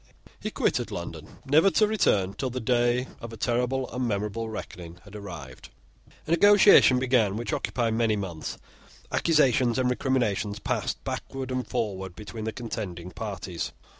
[0.39, 4.97] He quitted London, never to return till the day of a terrible and memorable reckoning
[5.03, 5.69] had arrived.
[6.25, 8.57] A negotiation began which occupied many months.
[9.11, 13.73] Accusations and recriminations passed backward and forward between the contending parties.